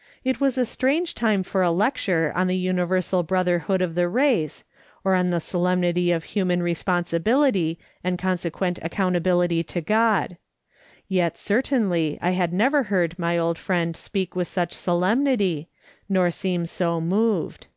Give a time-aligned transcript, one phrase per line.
[0.24, 4.64] "It was a strange time for a lecture on the universal brotherhood of the race,
[5.04, 10.38] or on the solemnity of human responsibility, and consequent accountability to God.
[11.06, 15.68] Yet certainly I had never heard my old friend speak with such solemnity,
[16.08, 17.68] nor seem so moved.